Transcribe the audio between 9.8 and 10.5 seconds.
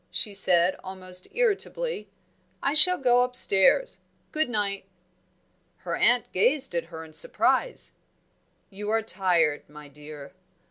dear."